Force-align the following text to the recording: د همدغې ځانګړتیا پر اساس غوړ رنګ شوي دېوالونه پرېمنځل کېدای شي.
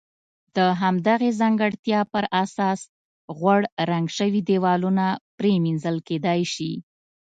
د 0.55 0.57
همدغې 0.81 1.29
ځانګړتیا 1.39 1.99
پر 2.13 2.23
اساس 2.43 2.79
غوړ 3.37 3.59
رنګ 3.91 4.05
شوي 4.17 4.41
دېوالونه 4.49 5.05
پرېمنځل 5.37 5.97
کېدای 6.07 6.41
شي. 6.53 6.73